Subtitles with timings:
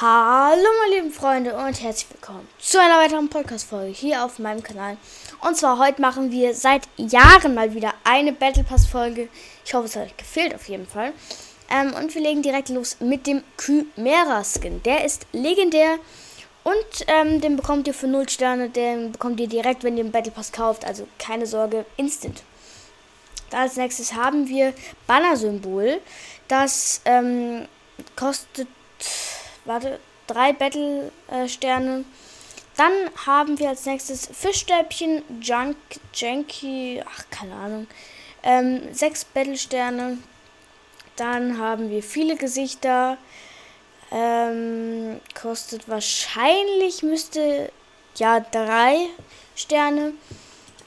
[0.00, 4.96] Hallo meine lieben Freunde und herzlich willkommen zu einer weiteren Podcast-Folge hier auf meinem Kanal.
[5.40, 9.28] Und zwar heute machen wir seit Jahren mal wieder eine Battle Pass-Folge.
[9.64, 11.12] Ich hoffe, es hat euch gefehlt auf jeden Fall.
[11.68, 14.84] Ähm, und wir legen direkt los mit dem Chimera-Skin.
[14.84, 15.98] Der ist legendär
[16.62, 18.68] und ähm, den bekommt ihr für 0 Sterne.
[18.70, 20.84] Den bekommt ihr direkt, wenn ihr den Battle Pass kauft.
[20.84, 22.44] Also keine Sorge, instant.
[23.50, 24.74] Da als nächstes haben wir
[25.08, 26.00] Banner-Symbol.
[26.46, 27.66] Das ähm,
[28.14, 28.68] kostet
[29.68, 32.04] warte, drei Battle-Sterne.
[32.76, 32.92] Dann
[33.26, 35.76] haben wir als nächstes Fischstäbchen, Junk,
[36.14, 37.86] Janky, ach, keine Ahnung,
[38.42, 40.18] ähm, sechs Battle-Sterne.
[41.16, 43.18] Dann haben wir viele Gesichter.
[44.10, 47.70] Ähm, kostet wahrscheinlich, müsste,
[48.16, 49.08] ja, drei
[49.54, 50.14] Sterne.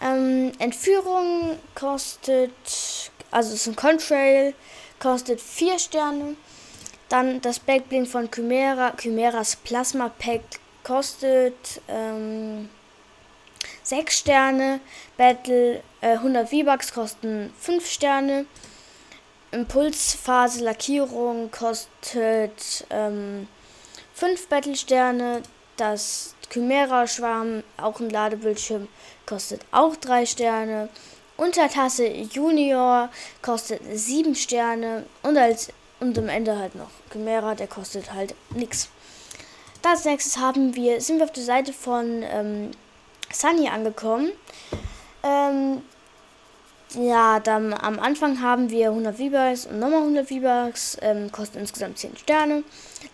[0.00, 4.54] Ähm, Entführung kostet, also ist ein Contrail,
[5.00, 6.36] kostet vier Sterne.
[7.10, 10.42] Dann das Backbling von Chimera, Chimeras Plasma Pack
[10.84, 12.70] kostet ähm,
[13.82, 14.80] 6 Sterne.
[15.18, 18.46] Battle äh, 100 V-Bucks kosten 5 Sterne.
[19.50, 23.48] Impulsphase Lackierung kostet ähm,
[24.14, 25.42] 5 Battle-Sterne.
[25.76, 28.86] Das Chimera Schwarm, auch ein Ladebildschirm,
[29.26, 30.88] kostet auch 3 Sterne.
[31.36, 33.08] Untertasse Junior
[33.42, 35.06] kostet 7 Sterne.
[35.22, 38.88] Und als und am Ende halt noch Chimera, der kostet halt nichts.
[39.82, 42.70] Als nächstes haben wir, sind wir auf der Seite von ähm,
[43.32, 44.30] Sunny angekommen.
[45.22, 45.82] Ähm,
[46.94, 51.98] ja, dann am Anfang haben wir 100 V-Bucks und nochmal 100 V-Bucks, ähm, kostet insgesamt
[51.98, 52.64] 10 Sterne.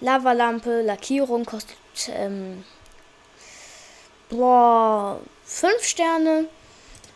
[0.01, 1.77] Lavalampe, Lackierung kostet
[2.09, 2.64] ähm,
[4.29, 6.48] boah, 5 Sterne.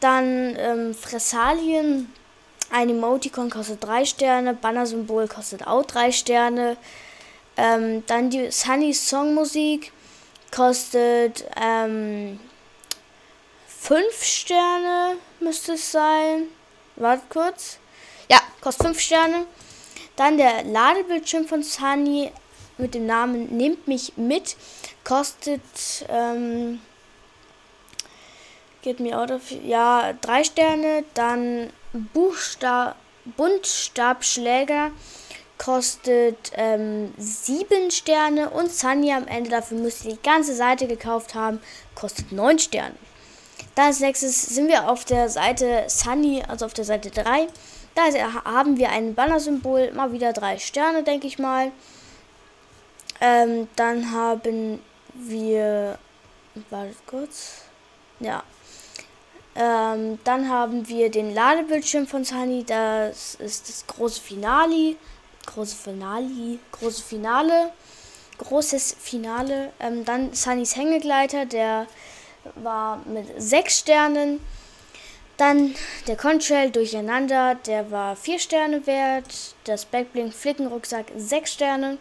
[0.01, 2.13] Dann ähm, Fressalien
[2.71, 6.77] ein Emoticon kostet 3 Sterne, Banner-Symbol kostet auch 3 Sterne.
[7.57, 9.93] Ähm, dann die Sunny Song Musik
[10.51, 12.39] kostet ähm,
[13.67, 16.45] 5 Sterne, müsste es sein.
[16.97, 17.79] Warte kurz.
[18.31, 19.47] Ja, kostet 5 Sterne.
[20.17, 22.31] Dann der Ladebildschirm von Sunny
[22.79, 24.57] mit dem Namen Nehmt mich mit
[25.05, 25.61] kostet
[26.09, 26.81] ähm,
[28.83, 31.05] Get me out of ja drei Sterne.
[31.15, 32.97] Dann Buchstab,
[33.37, 34.91] Buntstabschläger
[35.59, 41.35] kostet ähm, 7 Sterne und Sunny am Ende, dafür müsst ihr die ganze Seite gekauft
[41.35, 41.61] haben,
[41.95, 42.95] kostet 9 Sterne.
[43.75, 47.49] Dann als nächstes sind wir auf der Seite Sunny, also auf der Seite 3.
[47.95, 48.03] Da
[48.45, 51.73] haben wir ein Banner-Symbol, mal wieder 3 Sterne, denke ich mal.
[53.21, 54.81] Ähm, dann haben
[55.15, 55.99] wir,
[56.71, 57.63] warte kurz,
[58.19, 58.43] ja,
[59.61, 62.65] ähm, dann haben wir den Ladebildschirm von Sunny.
[62.65, 64.97] Das ist das große Finale.
[65.45, 66.59] Große Finale.
[66.73, 67.71] Große Finale.
[68.39, 69.71] Großes Finale.
[69.79, 71.45] Ähm, dann Sunnys Hängegleiter.
[71.45, 71.87] Der
[72.55, 74.41] war mit 6 Sternen.
[75.37, 75.75] Dann
[76.07, 77.57] der Contrail durcheinander.
[77.67, 79.55] Der war 4 Sterne wert.
[79.65, 81.99] Das Backblink Flickenrucksack 6 Sterne.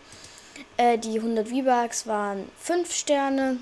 [0.77, 3.57] Äh, die 100 V-Bucks waren 5 Sterne.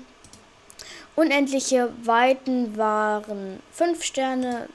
[1.18, 4.68] Unendliche Weiten waren 5 Sterne,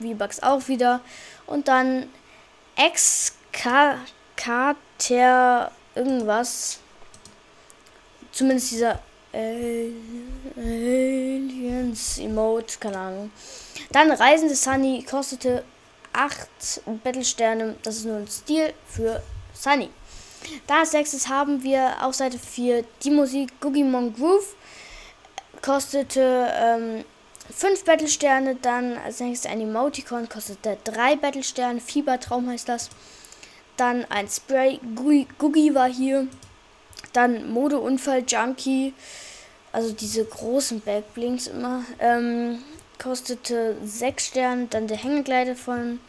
[0.00, 1.00] V-Bucks auch wieder.
[1.46, 2.08] Und dann
[2.74, 4.00] Exkater
[5.94, 6.80] irgendwas.
[8.32, 8.98] Zumindest dieser
[10.56, 13.30] Aliens Emote, keine Ahnung.
[13.92, 15.62] Dann Reisende Sunny kostete
[16.12, 17.76] 8 Battle-Sterne.
[17.84, 19.22] Das ist nur ein Stil für
[19.54, 19.90] Sunny.
[20.66, 24.56] Da als nächstes haben wir auf Seite 4 die Musik Googimon Groove
[25.62, 27.04] kostete ähm,
[27.54, 28.56] 5 Battlesterne.
[28.56, 31.80] Dann als nächstes ein Emoticon kostete 3 Battlesterne.
[31.80, 32.90] Fiebertraum heißt das.
[33.76, 34.80] Dann ein Spray.
[35.38, 36.26] Googie war hier.
[37.12, 38.92] Dann Modeunfall Junkie.
[39.72, 41.84] Also diese großen Backblinks immer.
[41.98, 42.62] Ähm,
[43.02, 44.66] kostete 6 Sterne.
[44.68, 46.00] Dann der Hängegleiter von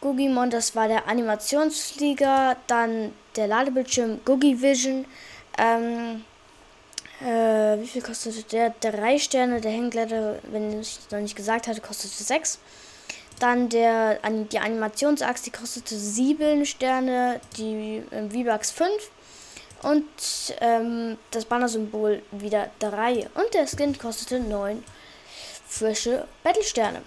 [0.00, 2.56] Googimon, das war der Animationsflieger.
[2.66, 5.06] Dann der Ladebildschirm Googie Vision.
[5.58, 6.24] Ähm,
[7.20, 8.74] äh, wie viel kostete der?
[8.80, 9.60] Drei Sterne.
[9.60, 12.58] Der Hängleiter, wenn ich es noch nicht gesagt hatte, kostete sechs.
[13.38, 14.18] Dann der,
[14.50, 17.40] die Animationsachse, die kostete sieben Sterne.
[17.56, 19.10] Die äh, V-Bucks fünf.
[19.82, 20.04] Und
[20.60, 23.28] ähm, das Banner-Symbol wieder drei.
[23.34, 24.82] Und der Skin kostete neun
[25.68, 27.02] frische Battle-Sterne.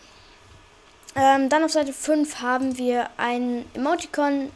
[1.16, 4.52] Ähm, dann auf Seite 5 haben wir ein Emoticon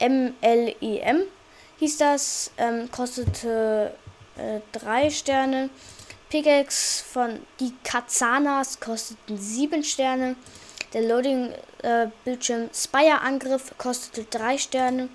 [0.00, 0.76] MLEM.
[0.80, 1.14] E
[1.78, 3.94] hieß das, ähm, kostete
[4.38, 5.70] äh, drei Sterne.
[6.30, 10.36] Pickaxe von die Kazanas kosteten 7 Sterne.
[10.92, 15.08] Der Loading-Bildschirm äh, Spire-Angriff kostete 3 Sterne.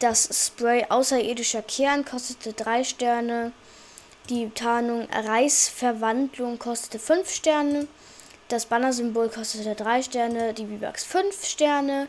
[0.00, 3.52] das Spray Außerirdischer Kern kostete 3 Sterne.
[4.28, 7.88] Die Tarnung Reisverwandlung kostete 5 Sterne.
[8.48, 10.54] Das Banner-Symbol kostete 3 Sterne.
[10.54, 12.08] Die V-Bucks 5 Sterne.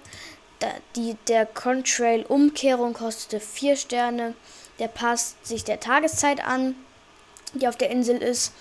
[0.96, 4.34] Die, der Contrail-Umkehrung kostete 4 Sterne.
[4.80, 6.76] Der passt sich der Tageszeit an,
[7.54, 8.54] die auf der Insel ist.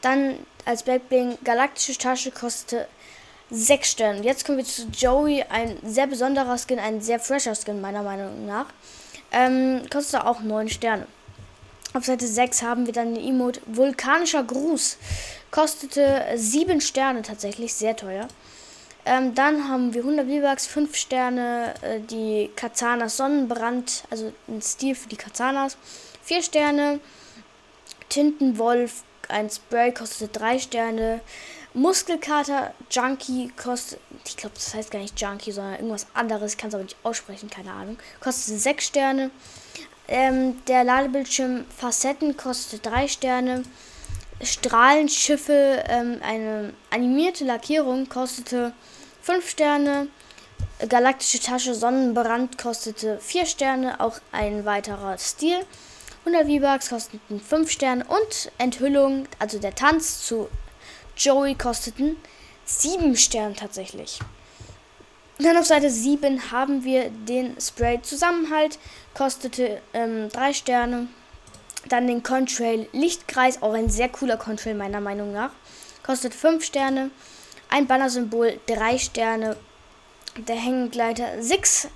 [0.00, 2.88] Dann als Backbling Galaktische Tasche kostete
[3.50, 4.22] 6 Sterne.
[4.22, 8.46] Jetzt kommen wir zu Joey, ein sehr besonderer Skin, ein sehr fresher Skin meiner Meinung
[8.46, 8.66] nach.
[9.32, 11.06] Ähm, kostet auch 9 Sterne.
[11.92, 14.96] Auf Seite 6 haben wir dann den Emote Vulkanischer Gruß.
[15.50, 18.28] Kostete 7 Sterne tatsächlich, sehr teuer.
[19.04, 24.94] Ähm, dann haben wir 100 V-Bucks, 5 Sterne, äh, die Kazanas Sonnenbrand, also ein Stil
[24.94, 25.76] für die Kazanas,
[26.22, 27.00] 4 Sterne.
[28.08, 31.20] Tintenwolf, ein Spray kostet 3 Sterne.
[31.72, 36.74] Muskelkater Junkie kostet, ich glaube, das heißt gar nicht Junkie, sondern irgendwas anderes, kann es
[36.74, 37.96] aber nicht aussprechen, keine Ahnung.
[38.20, 39.30] Kostet 6 Sterne.
[40.08, 43.62] Ähm, der Ladebildschirm Facetten kostet 3 Sterne.
[44.42, 48.72] Strahlenschiffe, ähm, eine animierte Lackierung kostete
[49.22, 50.08] 5 Sterne.
[50.88, 55.58] Galaktische Tasche Sonnenbrand kostete 4 Sterne, auch ein weiterer Stil.
[56.24, 60.48] 100 V-Bucks kosteten 5 Sterne und Enthüllung, also der Tanz zu
[61.16, 62.16] Joey kosteten
[62.64, 64.20] 7 Sterne tatsächlich.
[65.38, 68.78] Dann auf Seite 7 haben wir den Spray Zusammenhalt,
[69.14, 71.08] kostete 3 ähm, Sterne.
[71.88, 75.50] Dann den Contrail Lichtkreis, auch ein sehr cooler Contrail meiner Meinung nach,
[76.02, 77.10] kostet 5 Sterne.
[77.72, 79.56] Ein Banner-Symbol 3 Sterne.
[80.36, 81.88] Der Hängengleiter 6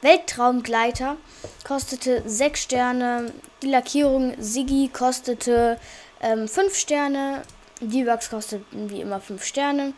[0.00, 1.18] Weltraumgleiter
[1.66, 3.32] kostete 6 Sterne.
[3.62, 5.78] Die Lackierung Siggi kostete
[6.20, 7.42] 5 ähm, Sterne.
[7.82, 9.92] Die Bugs kosteten wie immer 5 Sterne.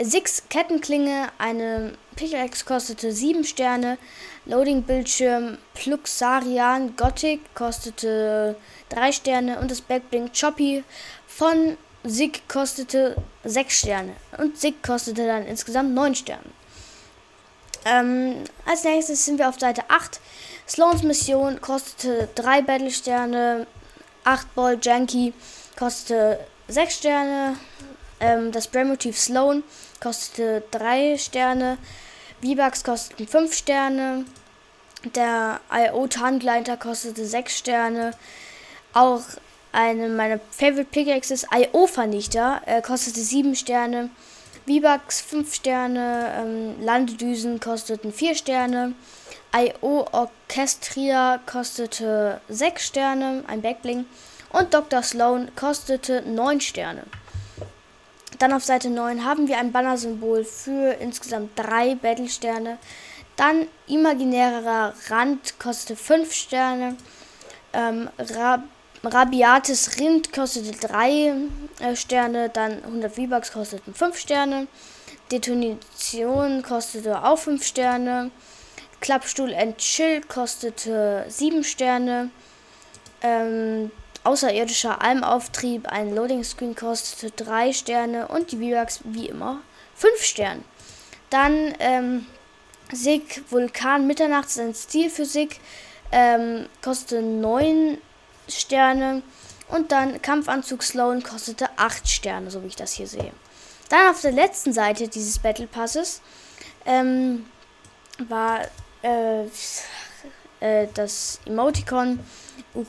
[0.00, 3.98] Six Kettenklinge, eine Pickaxe kostete 7 Sterne.
[4.46, 8.54] Loading Bildschirm Pluxarian Gothic kostete
[8.90, 9.58] 3 Sterne.
[9.58, 10.84] Und das Backbling Choppy
[11.26, 14.14] von Sig kostete 6 Sterne.
[14.36, 16.44] Und Sig kostete dann insgesamt 9 Sterne.
[17.84, 20.20] Ähm, als nächstes sind wir auf Seite 8.
[20.68, 23.66] Sloans Mission kostete 3 Battle-Sterne.
[24.24, 25.32] 8 Ball Janky
[25.78, 27.56] kostete 6 Sterne.
[28.20, 29.62] Ähm, das Brand-Motiv Sloan
[30.00, 31.78] kostete 3 Sterne.
[32.42, 34.24] V-Bucks kosteten 5 Sterne.
[35.14, 38.12] Der IO-Tarngleiter kostete 6 Sterne.
[38.92, 39.22] Auch
[39.72, 44.10] eine meiner Favorite Pickaxes, IO-Vernichter, äh, kostete 7 Sterne.
[44.66, 46.32] V-Bucks 5 Sterne.
[46.36, 48.94] Ähm, Landedüsen kosteten 4 Sterne.
[49.56, 53.44] IO Orchestria kostete 6 Sterne.
[53.46, 54.04] Ein Backbling.
[54.50, 55.02] Und Dr.
[55.02, 57.04] Sloan kostete 9 Sterne.
[58.38, 62.78] Dann auf Seite 9 haben wir ein Banner-Symbol für insgesamt 3 Battle-Sterne.
[63.36, 66.96] Dann imaginärer Rand kostet 5 Sterne.
[67.72, 68.62] Ähm, Rab
[69.02, 71.34] Rabiates Rind kostete 3
[71.80, 72.48] äh, Sterne.
[72.48, 74.66] Dann 100 V-Bucks kosteten 5 Sterne.
[75.30, 78.30] Detonation kostete auch 5 Sterne.
[79.00, 82.30] Klappstuhl and Chill kostete 7 Sterne.
[83.22, 83.90] Ähm,
[84.24, 89.60] außerirdischer Almauftrieb, ein Loading Screen kostete 3 Sterne und die V-Bucks wie immer
[89.94, 90.62] 5 Sterne.
[91.30, 92.26] Dann ähm,
[92.92, 95.60] Sig Vulkan Mitternachts, ein Stil für Sig,
[96.10, 97.98] ähm, kostete 9
[98.48, 99.22] Sterne.
[99.68, 103.32] Und dann Kampfanzug Sloan kostete 8 Sterne, so wie ich das hier sehe.
[103.90, 106.22] Dann auf der letzten Seite dieses Battle Passes
[106.86, 107.46] ähm,
[108.28, 108.60] war
[109.02, 109.44] äh,
[110.60, 112.20] äh, das Emoticon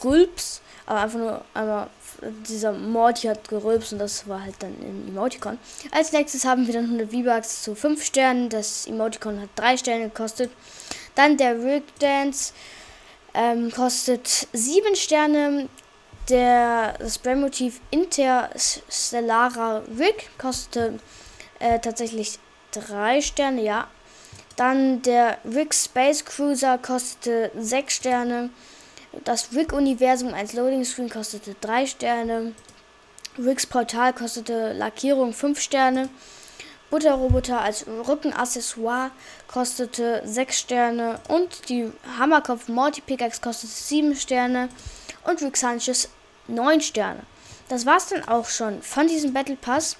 [0.03, 1.87] Rülps aber einfach nur einmal
[2.49, 5.59] dieser Morty hat gerülpst und das war halt dann im Emoticon.
[5.91, 8.49] Als nächstes haben wir dann 100 V-Bucks zu 5 Sternen.
[8.49, 10.49] Das Emoticon hat 3 Sterne gekostet.
[11.13, 12.53] Dann der Rig Dance
[13.33, 15.69] ähm, kostet 7 Sterne.
[16.29, 21.01] Der, das Brandmotiv Interstellarer Rig kostet
[21.57, 22.37] äh, tatsächlich
[22.71, 23.87] 3 Sterne, ja.
[24.55, 28.49] Dann der Rig Space Cruiser kostete 6 Sterne.
[29.23, 32.53] Das Rig-Universum als Loading-Screen kostete 3 Sterne.
[33.37, 36.09] Rigs Portal kostete Lackierung 5 Sterne.
[36.89, 39.11] Butterroboter als Rückenaccessoire
[39.47, 41.19] kostete 6 Sterne.
[41.27, 44.69] Und die Hammerkopf Morty Pickaxe kostete 7 Sterne.
[45.25, 46.09] Und Rick Sanchez
[46.47, 47.21] 9 Sterne.
[47.67, 49.97] Das war's dann auch schon von diesem Battle Pass.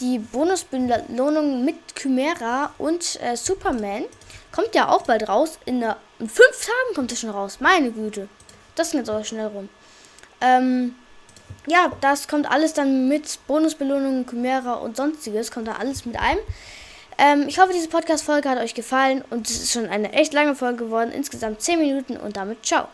[0.00, 4.04] Die Bonusbelohnung mit Chimera und äh, Superman
[4.50, 5.58] kommt ja auch bald raus.
[5.66, 7.58] In, der, in fünf Tagen kommt es schon raus.
[7.60, 8.28] Meine Güte.
[8.74, 9.68] Das geht so schnell rum.
[10.40, 10.96] Ähm,
[11.66, 15.50] ja, das kommt alles dann mit Bonusbelohnungen, Chimera und sonstiges.
[15.50, 16.40] Kommt da alles mit einem.
[17.16, 20.54] Ähm, ich hoffe, diese Podcast-Folge hat euch gefallen und es ist schon eine echt lange
[20.54, 21.12] Folge geworden.
[21.12, 22.88] Insgesamt 10 Minuten und damit ciao.